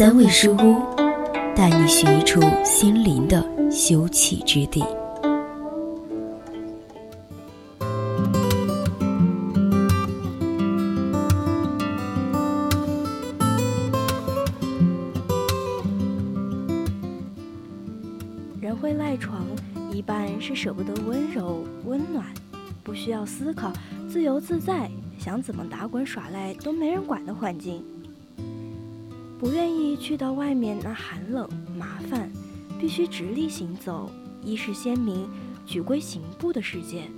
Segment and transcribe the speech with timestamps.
[0.00, 0.80] 三味书屋，
[1.54, 3.38] 带你寻一处心灵的
[3.70, 4.82] 休憩之地。
[18.58, 19.44] 人会赖床，
[19.92, 22.24] 一半是舍不得温柔温暖，
[22.82, 23.70] 不需要思考，
[24.08, 27.84] 自由自在，想怎么打滚耍赖都没人管的环境。
[29.40, 32.30] 不愿意去到外面那寒冷麻烦，
[32.78, 34.10] 必须直立行走，
[34.44, 35.26] 意识鲜明，
[35.64, 37.10] 举归行步的世界。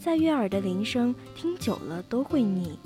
[0.00, 2.78] 在悦耳的铃声听久了都会腻，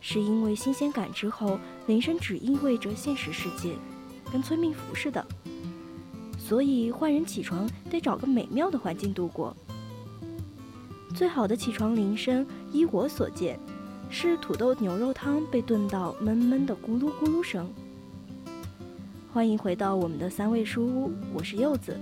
[0.00, 3.74] 是因为新鲜感之后，铃声只意味着现实世界，
[4.30, 5.26] 跟催命符似的。
[6.38, 9.52] 所以换人起床得找个美妙的环境度过。
[11.12, 13.58] 最好的起床铃声，依我所见。
[14.10, 17.70] 是土豆牛肉汤被炖到闷闷的咕噜咕噜声。
[19.30, 21.94] 欢迎回到我们的三味书屋，我是柚子。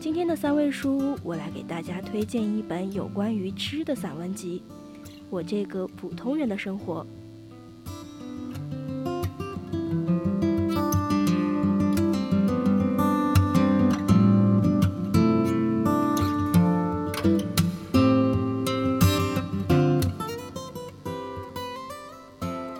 [0.00, 4.62] 今天的三味书屋，我来给大家推荐一本有关于吃的散文集，
[5.30, 7.02] 《我这个普通人的生活》。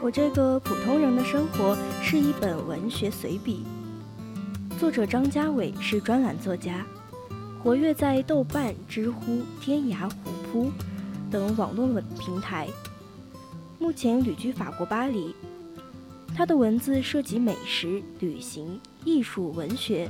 [0.04, 3.64] 我这个普通人的生活是一本文学随笔，
[4.78, 6.84] 作者张家伟是专栏作家，
[7.62, 10.70] 活跃在豆瓣、知乎、天涯、虎扑
[11.30, 12.68] 等网络文平台。
[13.78, 15.34] 目前旅居法国巴黎，
[16.36, 20.06] 他的文字涉及美食、旅行、艺术、文学，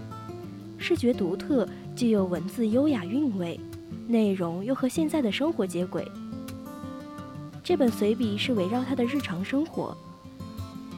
[0.76, 3.60] 视觉独特，既有文字优雅韵味，
[4.08, 6.04] 内容又和现在的生活接轨。
[7.64, 9.96] 这本随笔是围绕他的日常生活，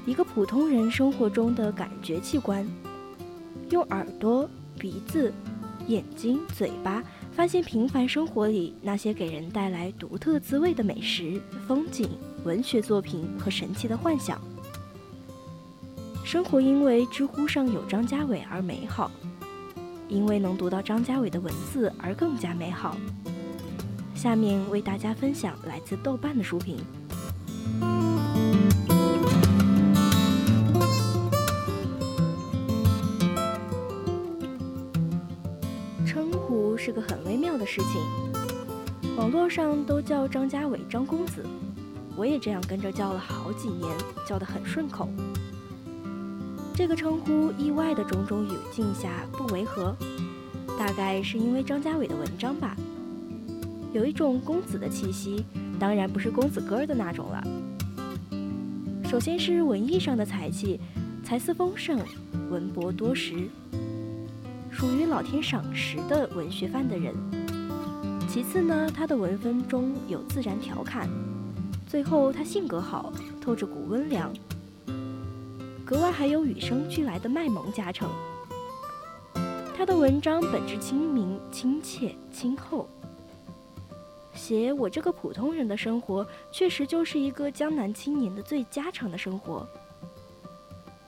[0.05, 2.67] 一个普通人生活中的感觉器官，
[3.71, 5.33] 用耳朵、鼻子、
[5.87, 12.11] 眼睛、嘴巴，发现平凡生活里那些给人带来独特滋味的美食、风景、
[12.43, 14.37] 文学作品和神奇的幻想。
[16.25, 19.09] 生活因为知乎上有张家伟而美好，
[20.09, 22.97] 因为能读到张家伟的文字而更加美好。
[24.17, 26.79] 下面为大家分享来自豆瓣的书评。
[36.07, 41.45] 称呼是个很微妙的事情，网络上都叫张家伟张公子，
[42.17, 43.95] 我也这样跟着叫了好几年，
[44.27, 45.09] 叫得很顺口。
[46.75, 49.95] 这个称呼意外的种种语境下不违和，
[50.79, 52.75] 大概是因为张家伟的文章吧。
[53.97, 55.43] 有一种公子的气息，
[55.81, 57.43] 当然不是公子哥的那种了。
[59.09, 60.79] 首先是文艺上的才气，
[61.25, 61.99] 才思丰盛，
[62.51, 63.49] 文博多识，
[64.71, 67.15] 属于老天赏识的文学范的人。
[68.29, 71.09] 其次呢，他的文风中有自然调侃，
[71.87, 74.31] 最后他性格好，透着股温良，
[75.87, 78.11] 格外还有与生俱来的卖萌加成。
[79.75, 82.87] 他的文章本质亲民、亲切、亲厚。
[84.37, 89.67] 写我这个普通人的生活，确实就是一个江南青年的最家常的生活。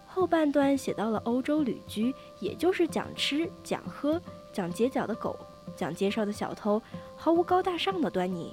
[0.07, 4.21] 后半段写到了欧洲旅居，也就是讲吃、讲喝、
[4.53, 5.39] 讲街角的狗、
[5.77, 6.83] 讲街上的小偷，
[7.17, 8.53] 毫无高大上的端倪。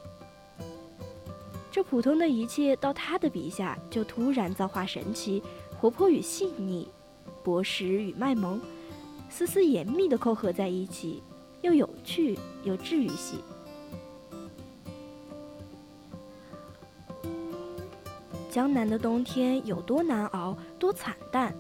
[1.72, 5.42] 这普通的一切，到他的笔下就突然造化神奇，
[5.80, 6.88] 活泼与细腻，
[7.44, 8.62] 博识与卖萌，
[9.30, 11.24] 丝丝严密的扣合在一起，
[11.62, 13.40] 又有趣又治愈系。
[18.56, 21.54] 江南的冬天有多难熬，多惨淡。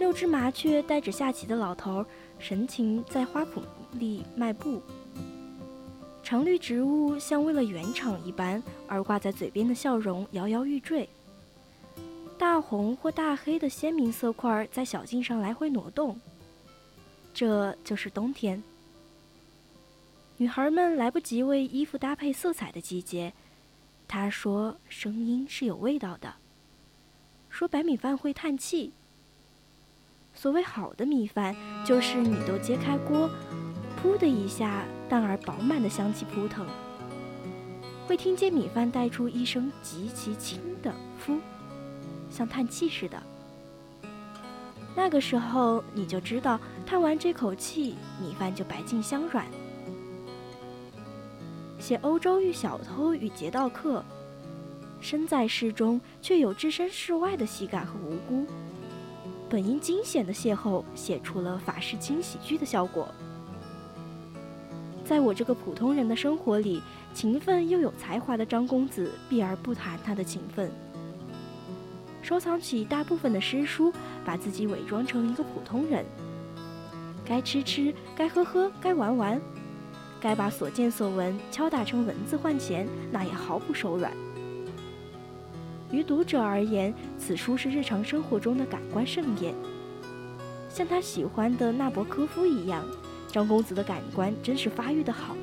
[0.00, 2.04] 六只麻雀带着下棋的老头，
[2.40, 3.62] 神情在花圃
[3.92, 4.82] 里迈步。
[6.24, 11.08] 常绿植物像为了圆场一般，而挂在嘴边的笑容摇摇欲坠。
[12.36, 16.18] 大红或大黑的鲜明色块在小径上来回挪动。
[17.32, 18.60] 这就是冬天。
[20.36, 23.32] 女孩们来不及为衣服搭配色彩的季节。
[24.06, 26.34] 他说：“声音是有味道的。”
[27.50, 28.92] 说白米饭会叹气。
[30.32, 31.54] 所谓好的米饭，
[31.84, 33.30] 就是米都揭开锅，
[34.02, 36.66] 噗的一下，淡而饱满的香气扑腾，
[38.06, 40.92] 会听见米饭带出一声极其轻的
[41.24, 41.38] “噗”，
[42.28, 43.22] 像叹气似的。
[44.96, 49.46] 那个时候，你就知道叹完这口气，米饭就白净香软。
[51.84, 54.02] 写欧洲遇小偷与劫道客，
[55.02, 58.46] 身在市中却有置身事外的喜感和无辜。
[59.50, 63.06] 本应惊险的邂逅，写出了法式轻喜剧的效果。
[65.04, 66.82] 在我这个普通人的生活里，
[67.12, 70.72] 勤奋又有才华的张公子避而不谈他的勤奋，
[72.22, 73.92] 收藏起大部分的诗书，
[74.24, 76.02] 把自己伪装成一个普通人。
[77.26, 79.38] 该吃吃，该喝喝，该玩玩，
[80.24, 84.10] 该把所见所闻敲打成文字换钱，那也毫不手软。
[85.90, 89.54] 于读者而言，此书是日常生活中的感官盛宴。
[90.70, 92.82] 像他喜欢的纳博科夫一样，
[93.30, 95.36] 张公子的感官真是发育的好。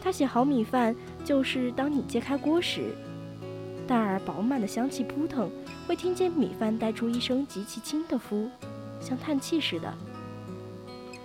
[0.00, 2.94] 他写好米饭，就是当你揭开锅时，
[3.88, 5.50] 淡而饱满的香气扑腾，
[5.88, 8.48] 会听见米饭带出一声极其轻的“呼”，
[9.02, 9.92] 像叹气似的。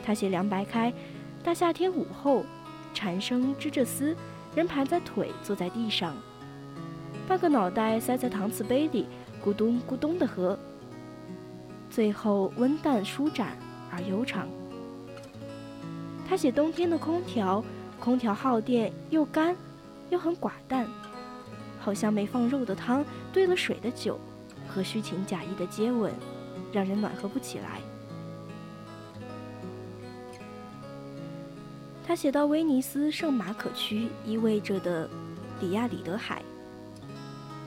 [0.04, 0.92] 他写凉白开，
[1.46, 2.44] 大夏天午后，
[2.92, 4.18] 蝉声织着丝，
[4.56, 6.18] 人盘在腿，坐在地上。
[7.28, 9.06] 半个脑袋塞在搪瓷杯里，
[9.46, 10.58] 咕咚咕咚的喝。
[11.88, 13.56] 最后温淡舒展
[13.92, 14.48] 而悠长。
[16.28, 17.64] 他写冬天的空调，
[18.00, 19.56] 空调耗电又干，
[20.10, 20.88] 又很寡淡，
[21.80, 24.20] 好像没放肉的汤兑了水的酒，
[24.68, 26.12] 和虚情假意的接吻，
[26.74, 27.82] 让人暖和不起来。
[32.08, 35.10] 他写到威尼斯圣马可区依偎着的
[35.60, 36.44] 里亚里德海。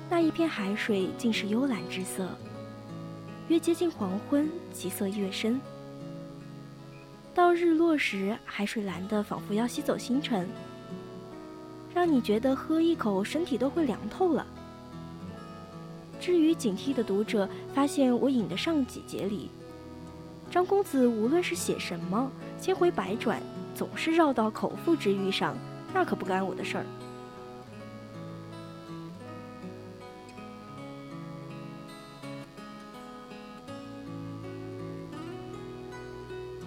[0.09, 2.29] 那一片海水竟是幽蓝之色，
[3.49, 5.61] 越接近黄昏，其色越深。
[7.35, 10.49] 到日落时，海水蓝得仿佛要吸走星辰，
[11.93, 14.47] 让你觉得喝一口，身体都会凉透了。
[16.21, 19.51] 至于警惕的读者，发现我引得上几节里，
[20.49, 22.31] 张公子无论是写什么，
[22.61, 23.43] 千回百转，
[23.79, 25.57] 总是绕到口腹之欲上，
[25.95, 26.85] 那可不干我的事儿。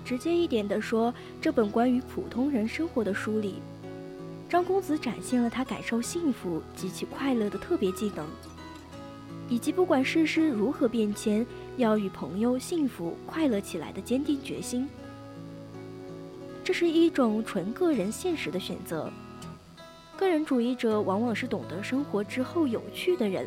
[0.05, 3.61] 直接一点的说，这本关于普通人生活的书里，
[4.47, 8.25] 张公子展现了他感受幸福及其快乐的特别技能，
[9.49, 14.87] 以及不管世事如何变迁，要与朋友幸福快乐起来的坚定决心。
[16.71, 19.11] 这是一种纯个人现实的选择。
[20.15, 23.45] 个人主义者往往是懂得生活之后有趣的人，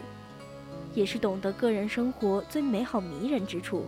[0.93, 3.87] 也是懂得个人生活最美好迷人之处。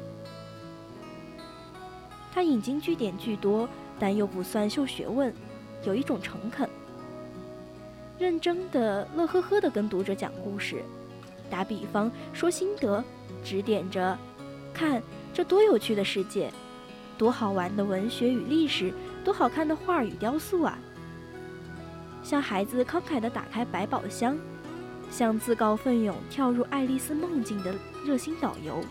[2.32, 3.68] 他引经据典巨多，
[3.98, 5.30] 但又不算秀学问，
[5.84, 6.66] 有一种诚恳，
[8.18, 10.82] 认真的、乐呵呵的跟读者讲故事，
[11.50, 13.04] 打比方说心得，
[13.44, 14.16] 指点着，
[14.72, 15.02] 看
[15.34, 16.50] 这多有趣的世界，
[17.18, 18.92] 多好玩的文学与历史，
[19.24, 20.78] 多好看的画与雕塑啊！
[22.22, 24.36] 像孩子慷慨地打开百宝箱，
[25.10, 27.74] 像自告奋勇跳入爱丽丝梦境的
[28.04, 28.84] 热心导游。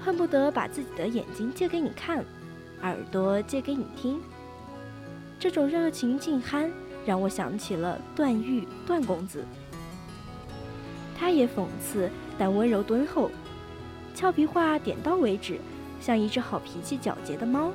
[0.00, 2.24] 恨不得把自己的眼睛借给你看，
[2.82, 4.20] 耳朵借给你听。
[5.38, 6.70] 这种热情劲酣，
[7.04, 9.44] 让我想起了段誉段公子。
[11.18, 12.08] 他也讽刺，
[12.38, 13.30] 但温柔敦厚，
[14.14, 15.58] 俏皮话点到为止，
[16.00, 17.72] 像一只好脾气、皎洁的猫。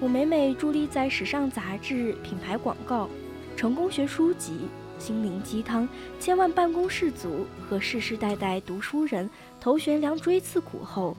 [0.00, 3.08] 我每每伫立在时尚杂志、品牌广告、
[3.56, 4.68] 成功学书籍。
[4.98, 5.88] 心灵鸡汤，
[6.20, 9.28] 千万办公室族和世世代代读书人
[9.60, 11.16] 头悬梁锥刺股后，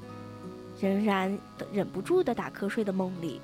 [0.79, 1.37] 仍然
[1.69, 3.41] 忍不住的打瞌睡的梦里，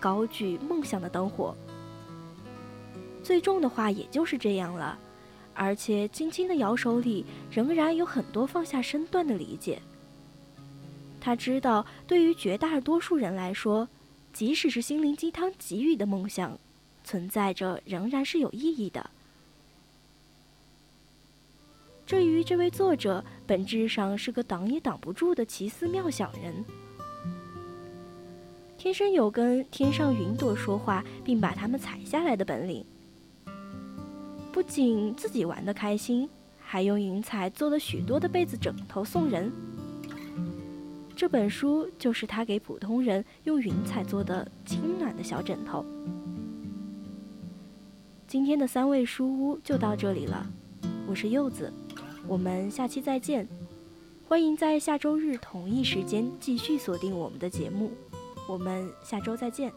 [0.00, 1.54] 高举梦想的灯火。
[3.22, 4.98] 最重的话也就是这样了，
[5.54, 9.80] 而且轻轻的摇手里仍然有很多放下身段的理解。
[11.20, 13.88] 他知道，对于绝大多数人来说，
[14.32, 16.58] 即使是心灵鸡汤给予的梦想，
[17.04, 19.10] 存在着仍然是有意义的。
[22.04, 26.64] 至于这位作者，本质上是个挡也挡不住的奇思妙想人，
[28.76, 32.84] 天生有跟天上云朵说话，并把它们采下来的本领。
[34.52, 36.28] 不仅自己玩得开心，
[36.60, 39.50] 还用云彩做了许多的被子枕头送人。
[41.16, 45.84] 这本书就是他给普通人用云彩做的轻暖的小枕头。
[48.26, 50.46] 今天的三味书屋就到这里了，
[51.06, 51.72] 我是柚子，
[52.26, 53.48] 我们下期再见。
[54.28, 57.90] 欢迎在下周日同一时间继续锁定我们的节目，
[58.48, 59.72] 我们下周再见。